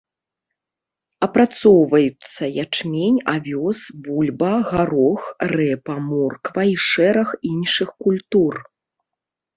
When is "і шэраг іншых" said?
6.71-7.89